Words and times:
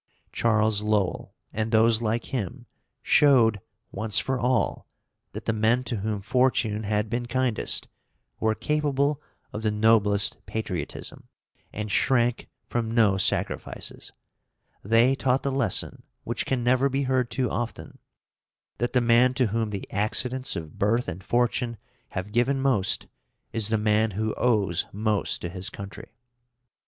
Charles 0.31 0.81
Lowell, 0.81 1.35
and 1.53 1.71
those 1.71 2.01
like 2.01 2.25
him, 2.33 2.65
showed, 3.03 3.61
once 3.91 4.17
for 4.17 4.39
all, 4.39 4.87
that 5.33 5.45
the 5.45 5.53
men 5.53 5.83
to 5.83 5.97
whom 5.97 6.21
fortune 6.21 6.85
had 6.85 7.07
been 7.07 7.27
kindest 7.27 7.87
were 8.39 8.55
capable 8.55 9.21
of 9.53 9.61
the 9.61 9.69
noblest 9.69 10.43
patriotism, 10.47 11.27
and 11.71 11.91
shrank 11.91 12.47
from 12.65 12.89
no 12.89 13.15
sacrifices. 13.17 14.11
They 14.83 15.13
taught 15.13 15.43
the 15.43 15.51
lesson 15.51 16.01
which 16.23 16.47
can 16.47 16.63
never 16.63 16.89
be 16.89 17.03
heard 17.03 17.29
too 17.29 17.51
often 17.51 17.99
that 18.79 18.93
the 18.93 19.01
man 19.01 19.35
to 19.35 19.45
whom 19.53 19.69
the 19.69 19.85
accidents 19.91 20.55
of 20.55 20.79
birth 20.79 21.07
and 21.07 21.23
fortune 21.23 21.77
have 22.17 22.31
given 22.31 22.59
most 22.59 23.05
is 23.53 23.67
the 23.67 23.77
man 23.77 24.09
who 24.17 24.33
owes 24.33 24.87
most 24.91 25.43
to 25.43 25.49
his 25.49 25.69
country. 25.69 26.09